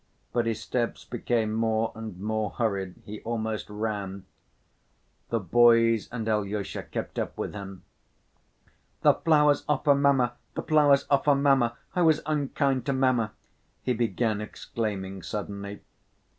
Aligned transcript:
But 0.33 0.47
his 0.47 0.59
steps 0.59 1.05
became 1.05 1.53
more 1.53 1.91
and 1.93 2.19
more 2.19 2.49
hurried, 2.49 3.03
he 3.05 3.21
almost 3.21 3.69
ran. 3.69 4.25
The 5.29 5.39
boys 5.39 6.09
and 6.11 6.27
Alyosha 6.27 6.81
kept 6.81 7.19
up 7.19 7.37
with 7.37 7.53
him. 7.53 7.83
"The 9.03 9.13
flowers 9.13 9.63
are 9.69 9.79
for 9.85 9.93
mamma, 9.93 10.33
the 10.55 10.63
flowers 10.63 11.05
are 11.11 11.21
for 11.23 11.35
mamma! 11.35 11.77
I 11.95 12.01
was 12.01 12.23
unkind 12.25 12.87
to 12.87 12.93
mamma," 12.93 13.33
he 13.83 13.93
began 13.93 14.41
exclaiming 14.41 15.21
suddenly. 15.21 15.81